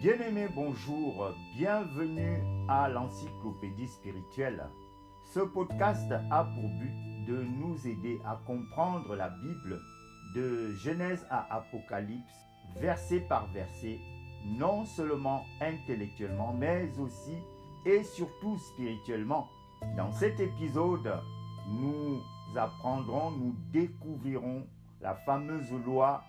Bien-aimés, 0.00 0.48
bonjour, 0.54 1.28
bienvenue 1.58 2.42
à 2.70 2.88
l'encyclopédie 2.88 3.86
spirituelle. 3.86 4.64
Ce 5.34 5.40
podcast 5.40 6.10
a 6.30 6.44
pour 6.44 6.70
but 6.70 7.26
de 7.26 7.42
nous 7.42 7.86
aider 7.86 8.18
à 8.24 8.40
comprendre 8.46 9.14
la 9.14 9.28
Bible 9.28 9.78
de 10.34 10.72
Genèse 10.76 11.26
à 11.28 11.54
Apocalypse, 11.54 12.32
verset 12.80 13.20
par 13.28 13.46
verset, 13.48 13.98
non 14.46 14.86
seulement 14.86 15.44
intellectuellement, 15.60 16.54
mais 16.54 16.88
aussi 16.98 17.36
et 17.84 18.02
surtout 18.02 18.56
spirituellement. 18.72 19.48
Dans 19.98 20.12
cet 20.12 20.40
épisode, 20.40 21.12
nous 21.68 22.22
apprendrons, 22.56 23.32
nous 23.32 23.54
découvrirons 23.70 24.66
la 25.02 25.14
fameuse 25.14 25.70
loi 25.84 26.24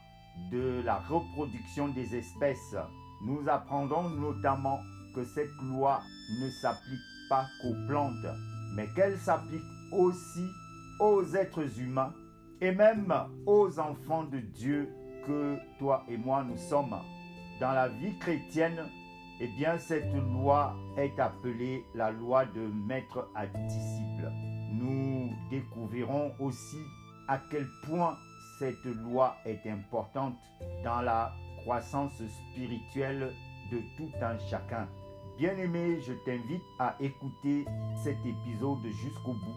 de 0.51 0.81
la 0.83 0.97
reproduction 0.97 1.87
des 1.87 2.17
espèces. 2.17 2.75
Nous 3.23 3.47
apprendrons 3.47 4.09
notamment 4.09 4.79
que 5.15 5.23
cette 5.23 5.55
loi 5.63 6.01
ne 6.41 6.49
s'applique 6.49 6.99
pas 7.29 7.45
qu'aux 7.61 7.75
plantes, 7.87 8.25
mais 8.75 8.87
qu'elle 8.95 9.17
s'applique 9.17 9.61
aussi 9.91 10.47
aux 10.99 11.23
êtres 11.35 11.79
humains 11.79 12.13
et 12.61 12.71
même 12.71 13.13
aux 13.45 13.79
enfants 13.79 14.23
de 14.23 14.39
Dieu 14.39 14.89
que 15.25 15.57
toi 15.79 16.03
et 16.09 16.17
moi 16.17 16.43
nous 16.43 16.57
sommes. 16.57 16.95
Dans 17.59 17.73
la 17.73 17.89
vie 17.89 18.17
chrétienne, 18.19 18.83
eh 19.39 19.47
bien 19.57 19.77
cette 19.77 20.13
loi 20.13 20.75
est 20.97 21.19
appelée 21.19 21.83
la 21.95 22.11
loi 22.11 22.45
de 22.45 22.61
maître 22.87 23.27
à 23.35 23.45
disciple. 23.45 24.31
Nous 24.73 25.31
découvrirons 25.49 26.31
aussi 26.39 26.81
à 27.27 27.39
quel 27.49 27.67
point 27.85 28.15
cette 28.59 28.85
loi 28.85 29.35
est 29.45 29.67
importante 29.67 30.35
dans 30.83 31.01
la 31.01 31.33
croissance 31.61 32.21
spirituelle 32.51 33.33
de 33.71 33.79
tout 33.97 34.11
un 34.21 34.37
chacun. 34.49 34.87
Bien-aimé, 35.37 35.99
je 36.01 36.13
t'invite 36.25 36.61
à 36.79 36.95
écouter 36.99 37.65
cet 38.03 38.17
épisode 38.25 38.85
jusqu'au 39.03 39.33
bout 39.33 39.55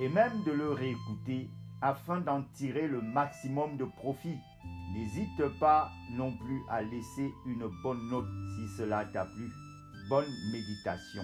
et 0.00 0.08
même 0.08 0.42
de 0.44 0.52
le 0.52 0.72
réécouter 0.72 1.48
afin 1.80 2.20
d'en 2.20 2.42
tirer 2.54 2.86
le 2.86 3.00
maximum 3.00 3.76
de 3.76 3.84
profit. 3.84 4.38
N'hésite 4.94 5.58
pas 5.58 5.90
non 6.12 6.32
plus 6.36 6.62
à 6.68 6.82
laisser 6.82 7.32
une 7.46 7.68
bonne 7.82 8.08
note 8.10 8.26
si 8.56 8.76
cela 8.76 9.04
t'a 9.06 9.24
plu. 9.24 9.50
Bonne 10.08 10.30
méditation. 10.52 11.22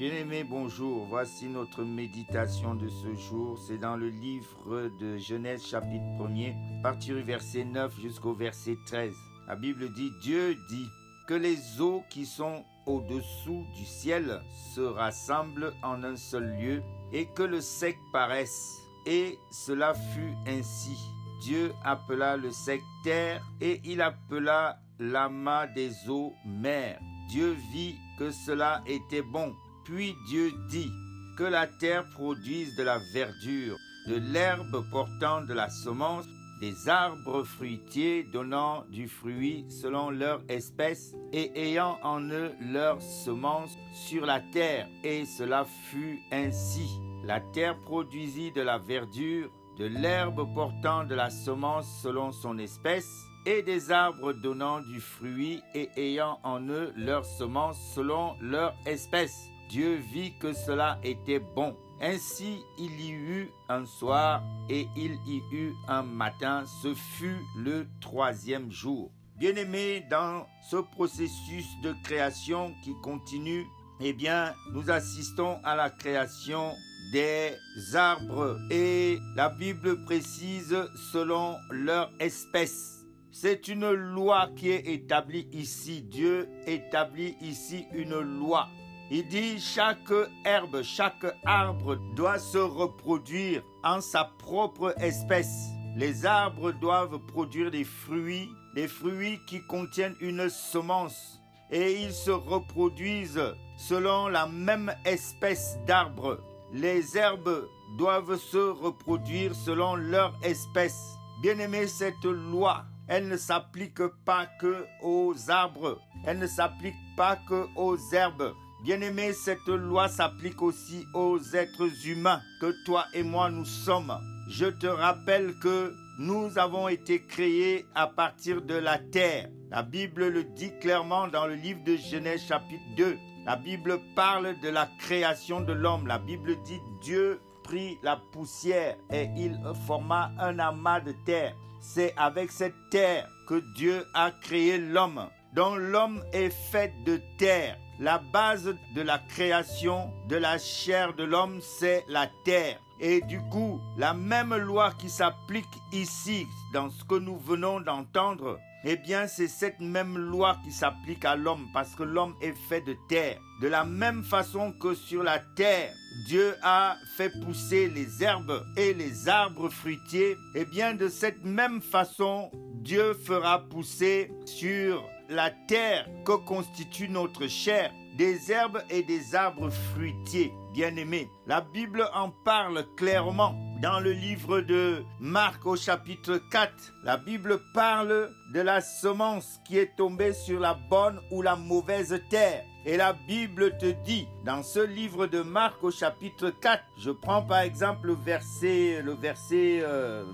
Bien-aimés, 0.00 0.44
bonjour. 0.44 1.04
Voici 1.04 1.46
notre 1.46 1.84
méditation 1.84 2.74
de 2.74 2.88
ce 2.88 3.12
jour. 3.12 3.58
C'est 3.58 3.76
dans 3.76 3.96
le 3.96 4.08
livre 4.08 4.90
de 4.98 5.18
Genèse 5.18 5.66
chapitre 5.66 6.06
1er, 6.18 6.54
partir 6.82 7.16
du 7.16 7.22
verset 7.22 7.64
9 7.66 8.00
jusqu'au 8.00 8.32
verset 8.32 8.78
13. 8.86 9.12
La 9.46 9.56
Bible 9.56 9.92
dit, 9.92 10.10
Dieu 10.22 10.54
dit 10.70 10.86
que 11.28 11.34
les 11.34 11.82
eaux 11.82 12.02
qui 12.08 12.24
sont 12.24 12.64
au-dessous 12.86 13.66
du 13.76 13.84
ciel 13.84 14.40
se 14.74 14.80
rassemblent 14.80 15.74
en 15.82 16.02
un 16.02 16.16
seul 16.16 16.50
lieu 16.58 16.82
et 17.12 17.26
que 17.26 17.42
le 17.42 17.60
sec 17.60 17.98
paraisse. 18.10 18.78
Et 19.04 19.36
cela 19.50 19.92
fut 19.92 20.32
ainsi. 20.46 20.96
Dieu 21.42 21.74
appela 21.84 22.38
le 22.38 22.50
sec 22.52 22.80
terre 23.04 23.42
et 23.60 23.82
il 23.84 24.00
appela 24.00 24.78
l'amas 24.98 25.66
des 25.66 26.08
eaux 26.08 26.32
mer. 26.46 26.98
Dieu 27.28 27.54
vit 27.70 27.96
que 28.18 28.30
cela 28.30 28.82
était 28.86 29.20
bon. 29.20 29.54
Puis 29.84 30.14
Dieu 30.28 30.52
dit 30.68 30.92
que 31.36 31.44
la 31.44 31.66
terre 31.66 32.04
produise 32.10 32.76
de 32.76 32.82
la 32.82 32.98
verdure, 33.14 33.76
de 34.06 34.16
l'herbe 34.16 34.84
portant 34.90 35.42
de 35.42 35.54
la 35.54 35.70
semence, 35.70 36.26
des 36.60 36.88
arbres 36.90 37.42
fruitiers 37.44 38.22
donnant 38.22 38.84
du 38.90 39.08
fruit 39.08 39.64
selon 39.70 40.10
leur 40.10 40.42
espèce 40.50 41.14
et 41.32 41.50
ayant 41.58 41.98
en 42.02 42.20
eux 42.20 42.52
leur 42.60 43.00
semence 43.00 43.70
sur 43.94 44.26
la 44.26 44.40
terre. 44.40 44.86
Et 45.02 45.24
cela 45.24 45.64
fut 45.64 46.20
ainsi. 46.30 46.86
La 47.24 47.40
terre 47.40 47.78
produisit 47.80 48.52
de 48.52 48.60
la 48.60 48.76
verdure, 48.76 49.50
de 49.78 49.86
l'herbe 49.86 50.46
portant 50.54 51.04
de 51.04 51.14
la 51.14 51.30
semence 51.30 52.02
selon 52.02 52.32
son 52.32 52.58
espèce, 52.58 53.08
et 53.46 53.62
des 53.62 53.90
arbres 53.90 54.34
donnant 54.34 54.80
du 54.80 55.00
fruit 55.00 55.62
et 55.74 55.88
ayant 55.96 56.38
en 56.42 56.60
eux 56.68 56.92
leur 56.96 57.24
semence 57.24 57.78
selon 57.94 58.36
leur 58.40 58.74
espèce. 58.84 59.49
Dieu 59.70 59.94
vit 60.12 60.32
que 60.40 60.52
cela 60.52 60.98
était 61.04 61.38
bon. 61.38 61.76
Ainsi 62.00 62.58
il 62.76 63.00
y 63.00 63.12
eut 63.12 63.50
un 63.68 63.86
soir 63.86 64.42
et 64.68 64.88
il 64.96 65.16
y 65.26 65.40
eut 65.52 65.74
un 65.86 66.02
matin. 66.02 66.64
Ce 66.82 66.92
fut 66.92 67.38
le 67.56 67.86
troisième 68.00 68.72
jour. 68.72 69.12
Bien-aimés, 69.38 70.04
dans 70.10 70.44
ce 70.68 70.76
processus 70.76 71.66
de 71.84 71.94
création 72.02 72.74
qui 72.82 72.94
continue, 73.00 73.64
eh 74.00 74.12
bien, 74.12 74.54
nous 74.72 74.90
assistons 74.90 75.60
à 75.62 75.76
la 75.76 75.88
création 75.88 76.72
des 77.12 77.52
arbres 77.94 78.58
et 78.72 79.18
la 79.36 79.50
Bible 79.50 80.04
précise 80.04 80.76
selon 81.12 81.54
leur 81.70 82.10
espèce. 82.18 83.06
C'est 83.30 83.68
une 83.68 83.88
loi 83.88 84.48
qui 84.56 84.70
est 84.70 84.88
établie 84.88 85.46
ici. 85.52 86.02
Dieu 86.02 86.48
établit 86.66 87.36
ici 87.40 87.86
une 87.94 88.18
loi. 88.18 88.68
Il 89.12 89.26
dit 89.26 89.58
chaque 89.58 90.12
herbe, 90.44 90.82
chaque 90.82 91.26
arbre 91.44 91.96
doit 92.14 92.38
se 92.38 92.58
reproduire 92.58 93.62
en 93.82 94.00
sa 94.00 94.30
propre 94.38 94.94
espèce. 95.02 95.70
Les 95.96 96.24
arbres 96.24 96.70
doivent 96.70 97.18
produire 97.18 97.72
des 97.72 97.82
fruits, 97.82 98.48
des 98.76 98.86
fruits 98.86 99.40
qui 99.48 99.60
contiennent 99.66 100.14
une 100.20 100.48
semence 100.48 101.40
et 101.72 102.02
ils 102.02 102.12
se 102.12 102.30
reproduisent 102.30 103.54
selon 103.76 104.28
la 104.28 104.46
même 104.46 104.94
espèce 105.04 105.76
d'arbre. 105.88 106.38
Les 106.72 107.16
herbes 107.16 107.66
doivent 107.98 108.36
se 108.36 108.58
reproduire 108.58 109.56
selon 109.56 109.96
leur 109.96 110.38
espèce. 110.44 111.16
Bien 111.42 111.58
aimé, 111.58 111.88
cette 111.88 112.24
loi, 112.24 112.84
elle 113.08 113.26
ne 113.26 113.36
s'applique 113.36 114.06
pas 114.24 114.46
que 114.60 114.84
aux 115.02 115.34
arbres, 115.48 116.00
elle 116.24 116.38
ne 116.38 116.46
s'applique 116.46 116.94
pas 117.16 117.34
que 117.48 117.66
aux 117.74 117.98
herbes. 118.12 118.54
Bien-aimé, 118.82 119.34
cette 119.34 119.68
loi 119.68 120.08
s'applique 120.08 120.62
aussi 120.62 121.06
aux 121.12 121.38
êtres 121.54 122.06
humains 122.06 122.40
que 122.62 122.72
toi 122.84 123.04
et 123.12 123.22
moi 123.22 123.50
nous 123.50 123.66
sommes. 123.66 124.18
Je 124.48 124.64
te 124.64 124.86
rappelle 124.86 125.54
que 125.62 125.92
nous 126.18 126.58
avons 126.58 126.88
été 126.88 127.22
créés 127.22 127.84
à 127.94 128.06
partir 128.06 128.62
de 128.62 128.74
la 128.74 128.98
terre. 128.98 129.50
La 129.70 129.82
Bible 129.82 130.28
le 130.28 130.44
dit 130.44 130.72
clairement 130.80 131.28
dans 131.28 131.46
le 131.46 131.56
livre 131.56 131.84
de 131.84 131.96
Genèse 131.96 132.42
chapitre 132.46 132.82
2. 132.96 133.18
La 133.44 133.56
Bible 133.56 134.00
parle 134.16 134.58
de 134.60 134.70
la 134.70 134.88
création 134.98 135.60
de 135.60 135.74
l'homme. 135.74 136.06
La 136.06 136.18
Bible 136.18 136.56
dit 136.64 136.80
Dieu 137.02 137.38
prit 137.62 137.98
la 138.02 138.16
poussière 138.32 138.96
et 139.10 139.28
il 139.36 139.60
forma 139.86 140.32
un 140.38 140.58
amas 140.58 141.00
de 141.00 141.12
terre. 141.26 141.54
C'est 141.80 142.14
avec 142.16 142.50
cette 142.50 142.88
terre 142.90 143.28
que 143.46 143.62
Dieu 143.74 144.06
a 144.14 144.30
créé 144.30 144.78
l'homme. 144.78 145.28
dont 145.52 145.74
l'homme 145.74 146.22
est 146.32 146.50
fait 146.50 146.92
de 147.04 147.20
terre. 147.36 147.76
La 148.00 148.16
base 148.16 148.74
de 148.94 149.02
la 149.02 149.18
création 149.18 150.10
de 150.26 150.36
la 150.36 150.56
chair 150.56 151.12
de 151.12 151.22
l'homme, 151.22 151.60
c'est 151.60 152.02
la 152.08 152.30
terre. 152.46 152.80
Et 152.98 153.20
du 153.20 153.42
coup, 153.50 153.78
la 153.98 154.14
même 154.14 154.54
loi 154.56 154.92
qui 154.98 155.10
s'applique 155.10 155.66
ici, 155.92 156.46
dans 156.72 156.88
ce 156.88 157.04
que 157.04 157.16
nous 157.16 157.36
venons 157.36 157.78
d'entendre, 157.78 158.58
eh 158.84 158.96
bien, 158.96 159.26
c'est 159.26 159.48
cette 159.48 159.80
même 159.80 160.16
loi 160.16 160.56
qui 160.64 160.72
s'applique 160.72 161.26
à 161.26 161.36
l'homme, 161.36 161.68
parce 161.74 161.94
que 161.94 162.02
l'homme 162.02 162.34
est 162.40 162.56
fait 162.70 162.80
de 162.80 162.96
terre. 163.10 163.38
De 163.60 163.68
la 163.68 163.84
même 163.84 164.24
façon 164.24 164.72
que 164.72 164.94
sur 164.94 165.22
la 165.22 165.38
terre, 165.38 165.92
Dieu 166.26 166.56
a 166.62 166.96
fait 167.18 167.30
pousser 167.44 167.90
les 167.90 168.22
herbes 168.22 168.64
et 168.78 168.94
les 168.94 169.28
arbres 169.28 169.68
fruitiers, 169.68 170.38
eh 170.54 170.64
bien, 170.64 170.94
de 170.94 171.08
cette 171.08 171.44
même 171.44 171.82
façon, 171.82 172.50
Dieu 172.76 173.12
fera 173.12 173.58
pousser 173.68 174.32
sur 174.46 175.04
la 175.30 175.50
terre 175.50 176.08
que 176.24 176.32
constitue 176.32 177.08
notre 177.08 177.46
chair, 177.46 177.92
des 178.20 178.52
herbes 178.52 178.82
et 178.90 179.02
des 179.02 179.34
arbres 179.34 179.70
fruitiers, 179.70 180.52
bien-aimés. 180.74 181.30
La 181.46 181.62
Bible 181.62 182.06
en 182.12 182.28
parle 182.44 182.84
clairement. 182.94 183.54
Dans 183.80 183.98
le 183.98 184.12
livre 184.12 184.60
de 184.60 185.02
Marc 185.20 185.64
au 185.64 185.74
chapitre 185.74 186.38
4, 186.50 186.70
la 187.02 187.16
Bible 187.16 187.62
parle 187.72 188.30
de 188.52 188.60
la 188.60 188.82
semence 188.82 189.58
qui 189.66 189.78
est 189.78 189.96
tombée 189.96 190.34
sur 190.34 190.60
la 190.60 190.74
bonne 190.74 191.18
ou 191.30 191.40
la 191.40 191.56
mauvaise 191.56 192.20
terre. 192.28 192.62
Et 192.84 192.98
la 192.98 193.14
Bible 193.14 193.78
te 193.78 193.90
dit, 194.04 194.28
dans 194.44 194.62
ce 194.62 194.80
livre 194.80 195.26
de 195.26 195.40
Marc 195.40 195.82
au 195.82 195.90
chapitre 195.90 196.50
4, 196.50 196.82
je 196.98 197.12
prends 197.12 197.40
par 197.40 197.60
exemple 197.60 198.08
le 198.08 198.16
verset, 198.22 199.00
le 199.02 199.14
verset 199.14 199.80
20, 199.80 199.86
euh, 199.86 200.24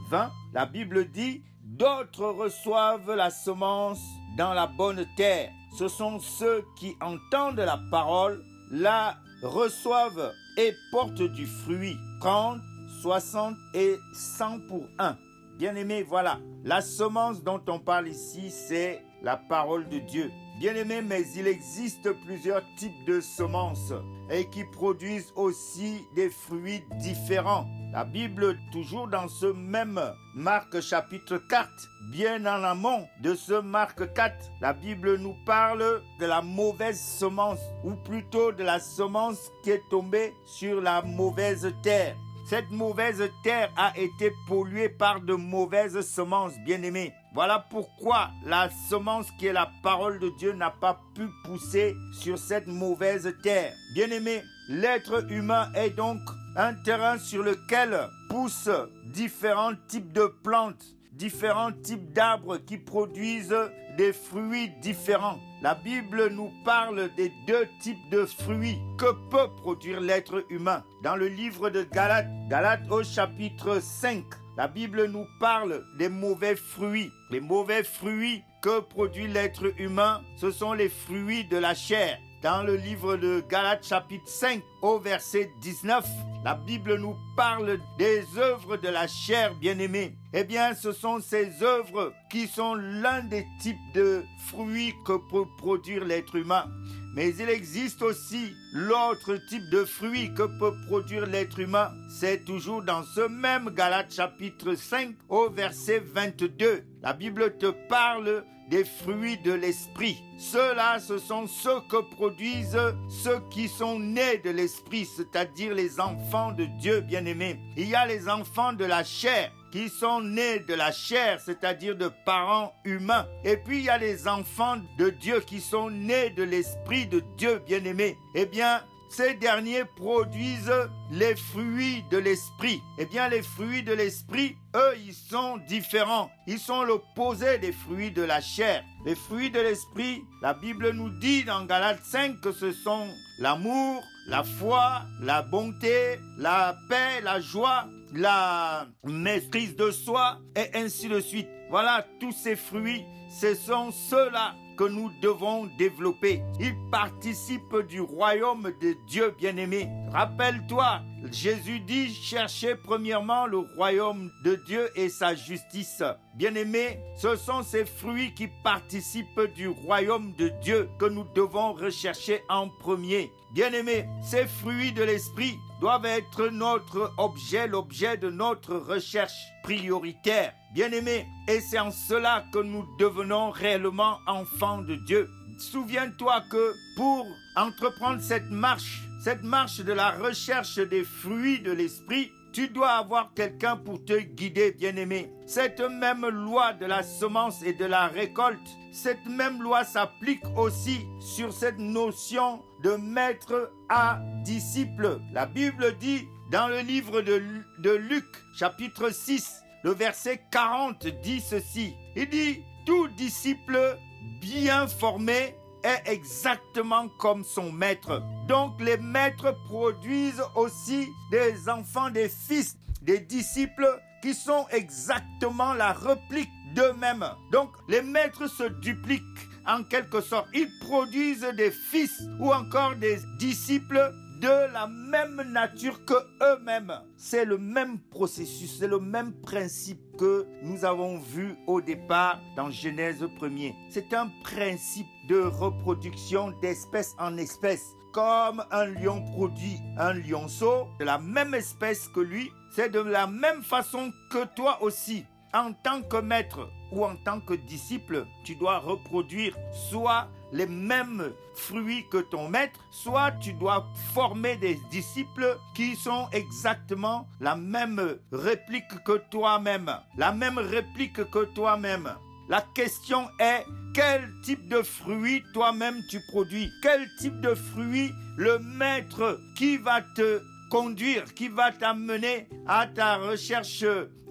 la 0.53 0.67
Bible 0.67 1.09
dit, 1.13 1.45
d'autres 1.63 2.27
reçoivent 2.27 3.15
la 3.15 3.31
semence 3.31 4.03
dans 4.37 4.55
la 4.55 4.67
bonne 4.67 5.07
terre. 5.17 5.53
Ce 5.77 5.89
sont 5.89 6.19
ceux 6.21 6.65
qui 6.75 6.97
entendent 7.03 7.61
la 7.61 7.79
parole, 7.91 8.43
la 8.71 9.19
reçoivent 9.43 10.33
et 10.57 10.73
portent 10.91 11.23
du 11.23 11.47
fruit. 11.47 11.99
30, 12.23 12.61
60 13.03 13.55
et 13.75 13.97
100 14.15 14.61
pour 14.69 14.87
un. 14.99 15.19
Bien-aimé, 15.59 16.03
voilà. 16.03 16.39
La 16.65 16.81
semence 16.81 17.43
dont 17.45 17.61
on 17.69 17.79
parle 17.79 18.09
ici, 18.09 18.51
c'est 18.51 19.05
la 19.23 19.37
parole 19.37 19.87
de 19.91 19.99
Dieu. 19.99 20.31
Bien-aimé, 20.59 21.03
mais 21.03 21.25
il 21.37 21.47
existe 21.47 22.11
plusieurs 22.25 22.63
types 22.79 23.05
de 23.07 23.21
semences 23.21 23.93
et 24.31 24.47
qui 24.47 24.65
produisent 24.65 25.33
aussi 25.37 26.07
des 26.15 26.31
fruits 26.31 26.85
différents. 27.01 27.67
La 27.93 28.05
Bible, 28.05 28.59
toujours 28.73 29.09
dans 29.09 29.29
ce 29.29 29.47
même 29.47 30.01
Marc 30.35 30.81
chapitre 30.81 31.39
4, 31.49 31.69
bien 32.11 32.45
en 32.45 32.63
amont 32.63 33.07
de 33.23 33.35
ce 33.35 33.61
Marc 33.61 34.13
4, 34.13 34.35
la 34.61 34.73
Bible 34.73 35.17
nous 35.17 35.37
parle 35.47 36.03
de 36.21 36.27
la 36.27 36.43
mauvaise 36.43 37.01
semence, 37.01 37.61
ou 37.85 37.95
plutôt 37.95 38.53
de 38.53 38.63
la 38.63 38.81
semence 38.81 39.51
qui 39.63 39.71
est 39.71 39.83
tombée 39.91 40.35
sur 40.45 40.81
la 40.81 41.03
mauvaise 41.03 41.73
terre. 41.83 42.17
Cette 42.49 42.71
mauvaise 42.71 43.29
terre 43.43 43.73
a 43.77 43.93
été 43.99 44.33
polluée 44.47 44.89
par 44.89 45.21
de 45.21 45.35
mauvaises 45.35 46.01
semences, 46.03 46.57
bien-aimés. 46.65 47.13
Voilà 47.37 47.59
pourquoi 47.59 48.31
la 48.47 48.71
semence 48.89 49.31
qui 49.33 49.45
est 49.45 49.53
la 49.53 49.71
parole 49.83 50.19
de 50.19 50.31
Dieu 50.39 50.55
n'a 50.55 50.71
pas 50.71 50.99
pu 51.15 51.29
pousser 51.45 51.95
sur 52.11 52.39
cette 52.39 52.67
mauvaise 52.67 53.31
terre. 53.43 53.75
Bien-aimés, 53.95 54.43
l'être 54.71 55.31
humain 55.31 55.71
est 55.75 55.91
donc 55.91 56.19
un 56.57 56.73
terrain 56.73 57.19
sur 57.19 57.43
lequel 57.43 58.09
poussent 58.31 58.71
différents 59.13 59.75
types 59.87 60.15
de 60.15 60.33
plantes, 60.43 60.83
différents 61.13 61.73
types 61.73 62.11
d'arbres 62.15 62.57
qui 62.57 62.79
produisent 62.79 63.55
des 63.99 64.15
fruits 64.15 64.71
différents. 64.81 65.39
La 65.61 65.75
Bible 65.75 66.29
nous 66.31 66.51
parle 66.65 67.11
des 67.17 67.31
deux 67.47 67.69
types 67.83 68.11
de 68.11 68.25
fruits 68.25 68.79
que 68.97 69.13
peut 69.29 69.55
produire 69.59 70.01
l'être 70.01 70.43
humain? 70.49 70.83
Dans 71.03 71.17
le 71.17 71.29
livre 71.29 71.69
de 71.69 71.83
Galates, 71.83 72.31
Galates 72.49 72.91
au 72.91 73.03
chapitre 73.03 73.79
5, 73.83 74.25
la 74.57 74.69
Bible 74.69 75.07
nous 75.07 75.27
parle 75.39 75.85
des 75.99 76.09
mauvais 76.09 76.57
fruits. 76.57 77.11
Les 77.31 77.41
mauvais 77.41 77.85
fruits 77.85 78.43
que 78.63 78.81
produit 78.81 79.29
l'être 79.29 79.71
humain, 79.79 80.23
ce 80.41 80.51
sont 80.51 80.73
les 80.73 80.89
fruits 80.89 81.45
de 81.45 81.59
la 81.59 81.75
chair. 81.75 82.19
Dans 82.43 82.63
le 82.63 82.77
livre 82.77 83.17
de 83.17 83.45
Galates 83.51 83.87
chapitre 83.87 84.27
5 84.27 84.63
au 84.81 84.99
verset 84.99 85.51
19, 85.61 86.07
la 86.45 86.55
Bible 86.55 86.97
nous 86.97 87.17
parle 87.37 87.79
des 87.99 88.25
œuvres 88.39 88.77
de 88.79 88.89
la 88.89 89.07
chair 89.07 89.55
bien-aimée. 89.57 90.17
Eh 90.33 90.45
bien, 90.45 90.75
ce 90.75 90.93
sont 90.93 91.21
ces 91.21 91.63
œuvres 91.63 92.13
qui 92.31 92.49
sont 92.49 92.75
l'un 92.75 93.23
des 93.23 93.47
types 93.61 93.77
de 93.95 94.25
fruits 94.47 94.95
que 95.05 95.17
peut 95.31 95.47
produire 95.59 96.05
l'être 96.05 96.35
humain. 96.35 96.67
Mais 97.15 97.35
il 97.39 97.49
existe 97.49 98.03
aussi 98.03 98.53
l'autre 98.73 99.37
type 99.49 99.71
de 99.71 99.85
fruit 99.85 100.35
que 100.35 100.43
peut 100.59 100.75
produire 100.87 101.27
l'être 101.27 101.61
humain. 101.61 101.91
C'est 102.11 102.45
toujours 102.45 102.83
dans 102.83 103.03
ce 103.05 103.27
même 103.27 103.71
Galates 103.71 104.13
chapitre 104.13 104.75
5 104.75 105.15
au 105.29 105.49
verset 105.49 106.01
22. 106.01 106.85
La 107.03 107.15
Bible 107.15 107.57
te 107.57 107.71
parle 107.89 108.45
des 108.69 108.85
fruits 108.85 109.39
de 109.39 109.53
l'esprit. 109.53 110.19
Ceux-là, 110.39 110.99
ce 110.99 111.19
sont 111.19 111.47
ceux 111.47 111.81
que 111.89 112.03
produisent 112.15 112.79
ceux 113.09 113.41
qui 113.51 113.69
sont 113.69 113.99
nés 113.99 114.39
de 114.45 114.51
l'esprit, 114.51 115.07
c'est-à-dire 115.07 115.73
les 115.73 116.01
enfants 116.01 116.53
de 116.53 116.65
Dieu 116.81 117.01
bien-aimés. 117.01 117.59
Il 117.77 117.89
y 117.89 117.95
a 117.95 118.07
les 118.07 118.29
enfants 118.29 118.73
de 118.73 118.85
la 118.85 119.05
chair 119.05 119.53
qui 119.73 119.89
sont 119.89 120.21
nés 120.21 120.61
de 120.61 120.75
la 120.75 120.93
chair, 120.93 121.41
c'est-à-dire 121.45 121.97
de 121.97 122.11
parents 122.25 122.73
humains. 122.85 123.27
Et 123.45 123.57
puis 123.57 123.79
il 123.79 123.85
y 123.85 123.89
a 123.89 123.99
les 123.99 124.29
enfants 124.29 124.77
de 124.99 125.11
Dieu 125.11 125.41
qui 125.41 125.61
sont 125.61 125.91
nés 125.91 126.31
de 126.31 126.43
l'esprit 126.43 127.07
de 127.07 127.23
Dieu 127.37 127.63
bien-aimé. 127.67 128.17
Eh 128.35 128.47
bien, 128.47 128.83
ces 129.09 129.35
derniers 129.35 129.85
produisent 129.85 130.73
les 131.11 131.37
fruits 131.37 132.05
de 132.11 132.19
l'esprit. 132.19 132.83
Eh 132.99 133.07
bien, 133.07 133.29
les 133.29 133.43
fruits 133.43 133.83
de 133.83 133.93
l'esprit, 133.93 134.57
eux, 134.75 134.95
ils 135.07 135.15
sont 135.15 135.59
différents. 135.69 136.31
Ils 136.47 136.59
sont 136.59 136.83
l'opposé 136.83 137.59
des 137.59 137.73
fruits 137.73 138.11
de 138.11 138.23
la 138.23 138.41
chair. 138.41 138.85
Les 139.05 139.15
fruits 139.15 139.51
de 139.51 139.61
l'esprit, 139.61 140.23
la 140.43 140.55
Bible 140.55 140.91
nous 140.91 141.11
dit 141.21 141.45
dans 141.45 141.65
Galates 141.65 142.05
5 142.05 142.41
que 142.41 142.53
ce 142.53 142.73
sont 142.73 143.09
l'amour, 143.39 144.03
la 144.27 144.43
foi, 144.43 145.03
la 145.23 145.43
bonté, 145.43 146.19
la 146.39 146.77
paix, 146.89 147.21
la 147.23 147.41
joie, 147.41 147.87
la 148.13 148.87
maîtrise 149.05 149.77
de 149.77 149.91
soi 149.91 150.39
et 150.55 150.77
ainsi 150.77 151.09
de 151.09 151.21
suite. 151.21 151.49
Voilà, 151.71 152.07
tous 152.21 152.33
ces 152.33 152.57
fruits, 152.57 153.05
ce 153.29 153.55
sont 153.55 153.91
ceux-là 153.91 154.55
que 154.77 154.85
nous 154.85 155.11
devons 155.23 155.69
développer. 155.79 156.43
Ils 156.61 156.77
participent 156.91 157.87
du 157.89 158.01
royaume 158.01 158.73
de 158.81 158.95
Dieu 159.09 159.35
bien-aimé. 159.39 159.89
Rappelle-toi, 160.13 161.01
Jésus 161.33 161.81
dit, 161.81 162.13
cherchez 162.13 162.75
premièrement 162.77 163.47
le 163.47 163.59
royaume 163.59 164.31
de 164.45 164.61
Dieu 164.67 164.91
et 164.95 165.09
sa 165.09 165.35
justice. 165.35 166.03
Bien-aimé, 166.37 167.01
ce 167.17 167.37
sont 167.37 167.63
ces 167.63 167.85
fruits 167.85 168.35
qui 168.35 168.49
participent 168.63 169.53
du 169.55 169.69
royaume 169.69 170.35
de 170.37 170.49
Dieu 170.63 170.89
que 170.99 171.07
nous 171.07 171.25
devons 171.35 171.73
rechercher 171.73 172.43
en 172.49 172.69
premier. 172.69 173.33
Bien-aimé, 173.55 174.07
ces 174.23 174.47
fruits 174.47 174.93
de 174.93 175.03
l'esprit 175.03 175.59
doivent 175.81 176.07
être 176.07 176.49
notre 176.49 177.13
objet, 177.19 177.67
l'objet 177.67 178.17
de 178.17 178.31
notre 178.31 178.77
recherche 178.77 179.53
prioritaire. 179.63 180.53
Bien-aimé, 180.75 181.27
et 181.49 181.61
c'est 181.61 181.79
en 181.79 181.91
cela 181.91 182.45
que 182.53 182.59
nous 182.59 182.87
devenons 182.99 183.51
réellement 183.51 184.19
enfants 184.27 184.83
de 184.83 184.97
Dieu. 184.97 185.29
Souviens-toi 185.59 186.43
que 186.51 186.75
pour 186.97 187.27
entreprendre 187.57 188.21
cette 188.21 188.51
marche, 188.51 189.03
cette 189.23 189.43
marche 189.43 189.81
de 189.81 189.93
la 189.93 190.11
recherche 190.11 190.79
des 190.79 191.03
fruits 191.03 191.61
de 191.61 191.73
l'esprit, 191.73 192.31
tu 192.53 192.69
dois 192.69 192.93
avoir 192.93 193.35
quelqu'un 193.35 193.77
pour 193.77 194.03
te 194.05 194.19
guider, 194.19 194.73
bien-aimé. 194.73 195.31
Cette 195.47 195.81
même 195.81 196.27
loi 196.27 196.73
de 196.73 196.87
la 196.87 197.03
semence 197.03 197.63
et 197.63 197.75
de 197.75 197.85
la 197.85 198.07
récolte, 198.07 198.67
cette 198.93 199.27
même 199.27 199.63
loi 199.63 199.85
s'applique 199.85 200.45
aussi 200.57 201.07
sur 201.21 201.53
cette 201.53 201.79
notion 201.79 202.63
maître 202.91 203.73
à 203.89 204.21
disciple. 204.45 205.21
La 205.33 205.47
Bible 205.47 205.97
dit 205.99 206.29
dans 206.51 206.69
le 206.69 206.81
livre 206.81 207.23
de, 207.23 207.43
de 207.79 207.91
Luc, 207.91 208.25
chapitre 208.57 209.11
6, 209.11 209.63
le 209.83 209.91
verset 209.93 210.43
40 210.51 211.07
dit 211.23 211.41
ceci. 211.41 211.95
Il 212.15 212.29
dit, 212.29 212.63
tout 212.87 213.09
disciple 213.09 213.99
bien 214.41 214.87
formé 214.87 215.55
est 215.83 216.03
exactement 216.07 217.09
comme 217.19 217.45
son 217.45 217.73
maître. 217.73 218.23
Donc 218.49 218.81
les 218.81 218.97
maîtres 218.97 219.57
produisent 219.67 220.43
aussi 220.55 221.09
des 221.31 221.69
enfants, 221.69 222.11
des 222.11 222.29
fils, 222.29 222.77
des 223.03 223.21
disciples 223.21 224.01
qui 224.23 224.35
sont 224.35 224.67
exactement 224.71 225.75
la 225.75 225.93
réplique 225.93 226.51
d'eux-mêmes. 226.75 227.25
Donc 227.53 227.71
les 227.89 228.03
maîtres 228.03 228.49
se 228.49 228.65
dupliquent 228.65 229.23
en 229.67 229.83
quelque 229.85 230.21
sorte. 230.21 230.49
Ils 230.55 230.71
produisent 230.81 231.49
des 231.57 231.71
fils 231.71 232.23
ou 232.41 232.53
encore 232.53 232.97
des 232.97 233.19
disciples 233.39 234.13
de 234.41 234.73
la 234.73 234.87
même 234.87 235.43
nature 235.51 236.05
que 236.05 236.15
eux-mêmes. 236.43 236.93
C'est 237.17 237.45
le 237.45 237.59
même 237.59 237.99
processus, 238.11 238.79
c'est 238.79 238.87
le 238.87 238.99
même 238.99 239.33
principe 239.33 240.01
que 240.19 240.47
nous 240.63 240.85
avons 240.85 241.19
vu 241.19 241.55
au 241.67 241.81
départ 241.81 242.41
dans 242.55 242.71
Genèse 242.71 243.23
1er. 243.41 243.75
C'est 243.91 244.13
un 244.13 244.31
principe 244.43 245.07
de 245.29 245.41
reproduction 245.41 246.53
d'espèce 246.61 247.15
en 247.19 247.37
espèce. 247.39 247.85
Comme 248.13 248.65
un 248.71 248.87
lion 248.87 249.23
produit 249.33 249.79
un 249.99 250.15
lionceau 250.15 250.87
de 250.99 251.05
la 251.05 251.19
même 251.19 251.55
espèce 251.55 252.09
que 252.09 252.21
lui, 252.21 252.51
c'est 252.75 252.89
de 252.91 253.01
la 253.01 253.27
même 253.27 253.63
façon 253.63 254.11
que 254.31 254.47
toi 254.55 254.83
aussi. 254.83 255.25
En 255.57 255.73
tant 255.73 256.03
que 256.03 256.19
maître 256.19 256.69
ou 256.93 257.03
en 257.03 257.17
tant 257.17 257.41
que 257.41 257.55
disciple, 257.55 258.27
tu 258.45 258.57
dois 258.57 258.79
reproduire 258.79 259.57
soit 259.89 260.29
les 260.53 260.67
mêmes 260.67 261.33
fruits 261.55 262.05
que 262.11 262.19
ton 262.19 262.51
maître, 262.51 262.79
soit 262.91 263.33
tu 263.41 263.55
dois 263.55 263.87
former 264.13 264.57
des 264.57 264.79
disciples 264.91 265.57
qui 265.75 265.97
sont 265.97 266.29
exactement 266.33 267.27
la 267.41 267.57
même 267.57 268.19
réplique 268.33 269.03
que 269.03 269.17
toi-même, 269.31 269.91
la 270.19 270.31
même 270.31 270.59
réplique 270.59 271.25
que 271.31 271.47
toi-même. 271.55 272.13
La 272.51 272.61
question 272.75 273.27
est 273.41 273.65
quel 273.95 274.31
type 274.45 274.69
de 274.69 274.83
fruits 274.83 275.43
toi-même 275.55 276.03
tu 276.11 276.21
produis? 276.29 276.71
Quel 276.83 277.09
type 277.19 277.41
de 277.41 277.55
fruits 277.55 278.13
le 278.37 278.59
maître 278.59 279.41
qui 279.57 279.79
va 279.79 280.03
te 280.03 280.43
conduire, 280.71 281.35
qui 281.35 281.49
va 281.49 281.73
t'amener 281.73 282.49
à 282.67 282.87
ta 282.87 283.17
recherche 283.17 283.85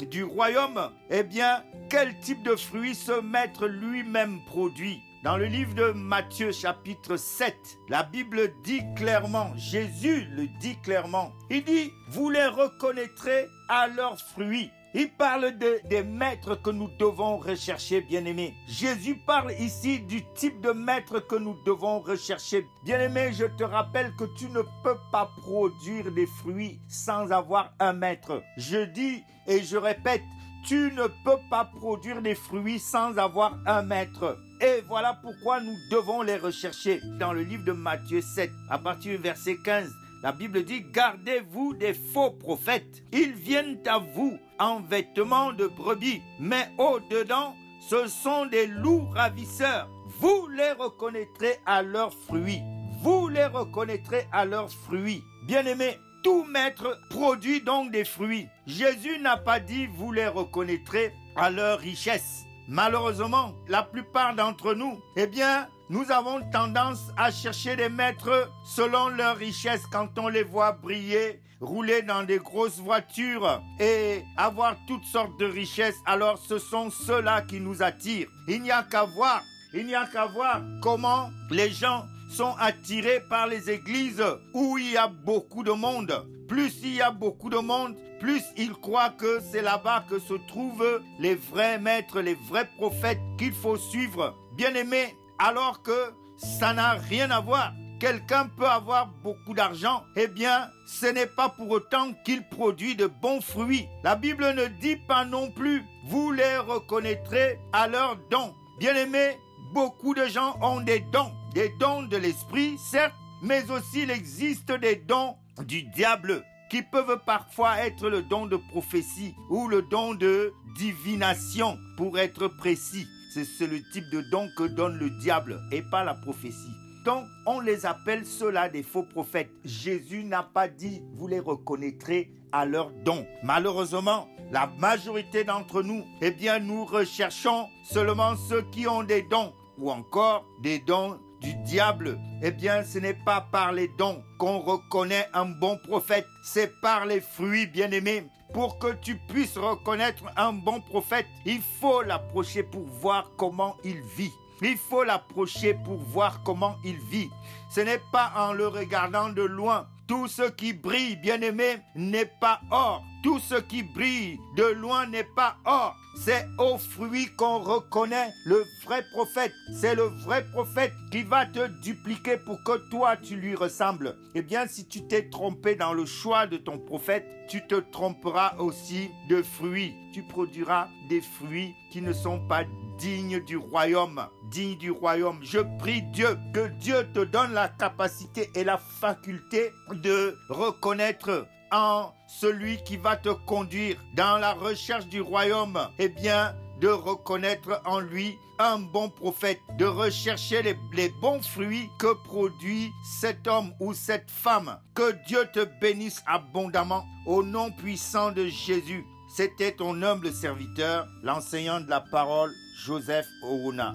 du 0.09 0.23
royaume 0.23 0.91
Eh 1.09 1.23
bien, 1.23 1.63
quel 1.89 2.17
type 2.19 2.43
de 2.43 2.55
fruits 2.55 2.95
ce 2.95 3.21
maître 3.21 3.67
lui-même 3.67 4.39
produit? 4.45 4.99
Dans 5.23 5.37
le 5.37 5.45
livre 5.45 5.73
de 5.73 5.91
Matthieu 5.91 6.51
chapitre 6.51 7.17
7, 7.17 7.55
la 7.89 8.03
Bible 8.03 8.53
dit 8.63 8.83
clairement, 8.95 9.51
Jésus 9.55 10.27
le 10.35 10.47
dit 10.59 10.77
clairement, 10.83 11.33
il 11.49 11.63
dit, 11.63 11.91
vous 12.09 12.29
les 12.29 12.45
reconnaîtrez 12.45 13.47
à 13.67 13.87
leurs 13.87 14.19
fruits. 14.19 14.69
Il 14.97 15.09
parle 15.09 15.57
de, 15.57 15.81
des 15.89 16.03
maîtres 16.03 16.55
que 16.55 16.69
nous 16.69 16.87
devons 16.97 17.35
rechercher, 17.35 17.99
bien-aimés. 17.99 18.53
Jésus 18.65 19.17
parle 19.27 19.51
ici 19.59 19.99
du 19.99 20.23
type 20.35 20.61
de 20.61 20.71
maître 20.71 21.19
que 21.19 21.35
nous 21.35 21.57
devons 21.65 21.99
rechercher. 21.99 22.65
Bien-aimé, 22.85 23.31
je 23.33 23.43
te 23.43 23.65
rappelle 23.65 24.13
que 24.17 24.23
tu 24.37 24.45
ne 24.47 24.61
peux 24.85 24.97
pas 25.11 25.29
produire 25.41 26.13
des 26.13 26.25
fruits 26.25 26.79
sans 26.87 27.29
avoir 27.31 27.73
un 27.81 27.91
maître. 27.91 28.41
Je 28.55 28.85
dis 28.85 29.21
et 29.47 29.61
je 29.63 29.75
répète, 29.75 30.23
tu 30.65 30.93
ne 30.93 31.07
peux 31.25 31.41
pas 31.49 31.65
produire 31.65 32.21
des 32.21 32.35
fruits 32.35 32.79
sans 32.79 33.17
avoir 33.17 33.57
un 33.65 33.81
maître. 33.81 34.37
Et 34.61 34.81
voilà 34.87 35.19
pourquoi 35.21 35.59
nous 35.59 35.75
devons 35.91 36.21
les 36.21 36.37
rechercher. 36.37 37.01
Dans 37.19 37.33
le 37.33 37.43
livre 37.43 37.65
de 37.65 37.73
Matthieu 37.73 38.21
7, 38.21 38.49
à 38.69 38.79
partir 38.79 39.17
du 39.17 39.21
verset 39.21 39.57
15, 39.57 39.91
la 40.23 40.31
Bible 40.31 40.63
dit, 40.63 40.85
gardez-vous 40.93 41.73
des 41.73 41.93
faux 41.93 42.31
prophètes. 42.31 43.03
Ils 43.11 43.33
viennent 43.33 43.77
à 43.85 43.99
vous 43.99 44.39
en 44.59 44.79
vêtements 44.81 45.53
de 45.53 45.67
brebis, 45.67 46.21
mais 46.39 46.69
au-dedans, 46.77 47.55
ce 47.79 48.07
sont 48.07 48.45
des 48.45 48.67
loups 48.67 49.07
ravisseurs. 49.13 49.89
Vous 50.19 50.47
les 50.47 50.71
reconnaîtrez 50.71 51.59
à 51.65 51.81
leurs 51.81 52.13
fruits. 52.13 52.61
Vous 53.01 53.27
les 53.27 53.45
reconnaîtrez 53.45 54.27
à 54.31 54.45
leurs 54.45 54.71
fruits. 54.71 55.23
Bien-aimés, 55.45 55.99
tout 56.23 56.43
maître 56.45 56.99
produit 57.09 57.61
donc 57.61 57.91
des 57.91 58.05
fruits. 58.05 58.47
Jésus 58.65 59.19
n'a 59.19 59.37
pas 59.37 59.59
dit 59.59 59.85
vous 59.85 60.11
les 60.11 60.27
reconnaîtrez 60.27 61.13
à 61.35 61.51
leur 61.51 61.79
richesse. 61.79 62.44
Malheureusement, 62.67 63.53
la 63.67 63.83
plupart 63.83 64.35
d'entre 64.35 64.73
nous, 64.73 64.99
eh 65.15 65.27
bien, 65.27 65.67
nous 65.89 66.11
avons 66.11 66.41
tendance 66.51 67.11
à 67.15 67.29
chercher 67.29 67.75
des 67.75 67.89
maîtres 67.89 68.49
selon 68.65 69.09
leur 69.09 69.37
richesse 69.37 69.83
quand 69.91 70.17
on 70.17 70.29
les 70.29 70.41
voit 70.41 70.71
briller, 70.71 71.39
rouler 71.61 72.01
dans 72.01 72.23
des 72.23 72.39
grosses 72.39 72.79
voitures 72.79 73.61
et 73.79 74.23
avoir 74.35 74.75
toutes 74.87 75.05
sortes 75.05 75.39
de 75.39 75.45
richesses. 75.45 75.99
Alors 76.07 76.39
ce 76.39 76.57
sont 76.57 76.89
ceux-là 76.89 77.43
qui 77.43 77.59
nous 77.59 77.83
attirent. 77.83 78.29
Il 78.47 78.63
n'y 78.63 78.71
a 78.71 78.81
qu'à 78.81 79.03
voir, 79.03 79.43
il 79.73 79.85
n'y 79.85 79.95
a 79.95 80.07
qu'à 80.07 80.25
voir 80.25 80.61
comment 80.81 81.29
les 81.51 81.69
gens 81.69 82.05
sont 82.31 82.55
attirés 82.59 83.21
par 83.29 83.45
les 83.45 83.69
églises 83.69 84.23
où 84.55 84.79
il 84.79 84.93
y 84.93 84.97
a 84.97 85.07
beaucoup 85.07 85.63
de 85.63 85.71
monde. 85.71 86.25
Plus 86.47 86.79
il 86.83 86.95
y 86.95 87.01
a 87.01 87.11
beaucoup 87.11 87.49
de 87.49 87.57
monde, 87.57 87.95
plus 88.19 88.43
ils 88.57 88.73
croient 88.73 89.09
que 89.09 89.39
c'est 89.51 89.61
là-bas 89.61 90.05
que 90.09 90.19
se 90.19 90.33
trouvent 90.47 91.01
les 91.19 91.35
vrais 91.35 91.79
maîtres, 91.79 92.21
les 92.21 92.35
vrais 92.35 92.69
prophètes 92.77 93.19
qu'il 93.37 93.53
faut 93.53 93.77
suivre. 93.77 94.35
Bien 94.55 94.73
aimé, 94.75 95.15
alors 95.39 95.81
que 95.81 96.13
ça 96.37 96.73
n'a 96.73 96.93
rien 96.93 97.31
à 97.31 97.39
voir. 97.39 97.73
Quelqu'un 97.99 98.47
peut 98.57 98.67
avoir 98.67 99.07
beaucoup 99.23 99.53
d'argent, 99.53 100.03
eh 100.15 100.27
bien, 100.27 100.69
ce 100.85 101.05
n'est 101.05 101.27
pas 101.27 101.49
pour 101.49 101.69
autant 101.71 102.11
qu'il 102.25 102.47
produit 102.49 102.95
de 102.95 103.07
bons 103.07 103.41
fruits. 103.41 103.87
La 104.03 104.15
Bible 104.15 104.53
ne 104.53 104.65
dit 104.65 104.97
pas 104.97 105.25
non 105.25 105.49
plus, 105.51 105.83
vous 106.07 106.31
les 106.31 106.57
reconnaîtrez 106.57 107.57
à 107.71 107.87
leurs 107.87 108.17
dons. 108.29 108.53
Bien 108.79 108.95
aimé, 108.95 109.37
beaucoup 109.73 110.13
de 110.13 110.25
gens 110.25 110.57
ont 110.61 110.81
des 110.81 110.99
dons 110.99 111.31
des 111.55 111.69
dons 111.79 112.03
de 112.03 112.17
l'esprit, 112.17 112.77
certes, 112.77 113.15
mais 113.41 113.71
aussi 113.71 114.01
il 114.03 114.11
existe 114.11 114.73
des 114.73 114.97
dons 114.97 115.37
du 115.63 115.83
diable 115.83 116.43
qui 116.69 116.81
peuvent 116.81 117.21
parfois 117.25 117.79
être 117.79 118.09
le 118.09 118.21
don 118.23 118.47
de 118.47 118.57
prophétie 118.57 119.35
ou 119.49 119.67
le 119.67 119.81
don 119.83 120.13
de 120.15 120.53
divination, 120.75 121.77
pour 121.97 122.17
être 122.17 122.47
précis. 122.47 123.07
C'est 123.31 123.67
le 123.67 123.81
type 123.91 124.09
de 124.11 124.21
don 124.31 124.49
que 124.57 124.63
donne 124.63 124.97
le 124.97 125.09
diable 125.09 125.61
et 125.71 125.81
pas 125.81 126.03
la 126.03 126.13
prophétie. 126.13 126.73
Donc, 127.05 127.25
on 127.45 127.59
les 127.59 127.85
appelle 127.85 128.25
ceux-là 128.25 128.69
des 128.69 128.81
faux 128.81 129.03
prophètes. 129.03 129.51
Jésus 129.63 130.23
n'a 130.23 130.41
pas 130.41 130.67
dit, 130.67 131.03
vous 131.13 131.27
les 131.27 131.39
reconnaîtrez 131.39 132.31
à 132.51 132.65
leurs 132.65 132.91
dons. 133.03 133.27
Malheureusement, 133.43 134.27
la 134.51 134.67
majorité 134.79 135.43
d'entre 135.43 135.83
nous, 135.83 136.03
eh 136.21 136.31
bien, 136.31 136.59
nous 136.59 136.85
recherchons 136.85 137.67
seulement 137.83 138.35
ceux 138.35 138.63
qui 138.71 138.87
ont 138.87 139.03
des 139.03 139.21
dons 139.21 139.53
ou 139.77 139.91
encore 139.91 140.45
des 140.63 140.79
dons 140.79 141.19
du 141.45 141.53
diable, 141.63 142.17
eh 142.41 142.49
bien 142.49 142.83
ce 142.83 142.97
n'est 142.97 143.13
pas 143.13 143.39
par 143.51 143.71
les 143.71 143.87
dons 143.99 144.23
qu'on 144.39 144.59
reconnaît 144.59 145.27
un 145.33 145.45
bon 145.45 145.77
prophète, 145.77 146.25
c'est 146.43 146.81
par 146.81 147.05
les 147.05 147.21
fruits 147.21 147.67
bien-aimés. 147.67 148.25
Pour 148.51 148.79
que 148.79 148.93
tu 148.93 149.15
puisses 149.27 149.57
reconnaître 149.57 150.23
un 150.37 150.53
bon 150.53 150.81
prophète, 150.81 151.27
il 151.45 151.61
faut 151.61 152.01
l'approcher 152.01 152.63
pour 152.63 152.85
voir 152.85 153.29
comment 153.37 153.75
il 153.83 154.01
vit. 154.17 154.31
Il 154.61 154.77
faut 154.77 155.03
l'approcher 155.03 155.75
pour 155.75 155.97
voir 155.97 156.41
comment 156.43 156.77
il 156.83 156.97
vit. 157.11 157.29
Ce 157.69 157.81
n'est 157.81 158.01
pas 158.11 158.31
en 158.35 158.53
le 158.53 158.67
regardant 158.67 159.29
de 159.29 159.43
loin. 159.43 159.87
Tout 160.07 160.27
ce 160.27 160.43
qui 160.43 160.71
brille, 160.73 161.15
bien-aimé, 161.15 161.77
n'est 161.95 162.31
pas 162.39 162.61
or. 162.69 163.03
Tout 163.23 163.39
ce 163.39 163.55
qui 163.55 163.81
brille 163.81 164.37
de 164.55 164.65
loin 164.65 165.07
n'est 165.07 165.27
pas 165.35 165.57
or. 165.65 165.95
C'est 166.15 166.47
au 166.59 166.77
fruit 166.77 167.27
qu'on 167.35 167.57
reconnaît 167.57 168.31
le 168.45 168.63
vrai 168.83 169.03
prophète. 169.11 169.51
C'est 169.73 169.95
le 169.95 170.03
vrai 170.03 170.45
prophète 170.51 170.93
qui 171.11 171.23
va 171.23 171.47
te 171.47 171.67
dupliquer 171.81 172.37
pour 172.37 172.63
que 172.63 172.87
toi 172.91 173.17
tu 173.17 173.35
lui 173.35 173.55
ressembles. 173.55 174.15
Eh 174.35 174.43
bien, 174.43 174.67
si 174.67 174.87
tu 174.87 175.07
t'es 175.07 175.27
trompé 175.29 175.75
dans 175.75 175.93
le 175.93 176.05
choix 176.05 176.45
de 176.45 176.57
ton 176.57 176.77
prophète, 176.77 177.25
tu 177.49 177.65
te 177.65 177.75
tromperas 177.75 178.55
aussi 178.59 179.09
de 179.27 179.41
fruits. 179.41 179.95
Tu 180.13 180.21
produiras 180.21 180.87
des 181.09 181.21
fruits 181.21 181.73
qui 181.91 182.01
ne 182.03 182.13
sont 182.13 182.39
pas 182.47 182.63
dignes 182.99 183.39
du 183.39 183.57
royaume. 183.57 184.27
Dignes 184.51 184.77
du 184.77 184.91
royaume. 184.91 185.39
Je 185.43 185.59
prie 185.79 186.01
Dieu 186.13 186.37
que 186.53 186.67
Dieu 186.79 187.07
te 187.13 187.23
donne 187.23 187.53
la 187.53 187.67
capacité 187.69 188.49
et 188.55 188.63
la 188.63 188.77
faculté 188.77 189.71
de 189.91 190.37
reconnaître 190.49 191.47
en 191.71 192.13
celui 192.27 192.83
qui 192.83 192.97
va 192.97 193.15
te 193.15 193.29
conduire 193.29 193.97
dans 194.15 194.37
la 194.37 194.53
recherche 194.53 195.07
du 195.07 195.21
royaume, 195.21 195.79
eh 195.99 196.09
bien, 196.09 196.55
de 196.79 196.87
reconnaître 196.87 197.81
en 197.85 197.99
lui 197.99 198.37
un 198.59 198.79
bon 198.79 199.09
prophète, 199.09 199.59
de 199.77 199.85
rechercher 199.85 200.61
les, 200.61 201.09
bons 201.21 201.41
fruits 201.41 201.89
que 201.99 202.13
produit 202.23 202.91
cet 203.19 203.47
homme 203.47 203.73
ou 203.79 203.93
cette 203.93 204.31
femme. 204.31 204.77
Que 204.93 205.13
Dieu 205.27 205.45
te 205.53 205.65
bénisse 205.81 206.23
abondamment 206.25 207.05
au 207.25 207.43
nom 207.43 207.71
puissant 207.71 208.31
de 208.31 208.45
Jésus. 208.45 209.05
C'était 209.35 209.73
ton 209.73 210.01
humble 210.01 210.31
serviteur, 210.31 211.07
l'enseignant 211.23 211.81
de 211.81 211.89
la 211.89 211.99
parole, 211.99 212.53
Joseph 212.85 213.27
Ouna. 213.43 213.93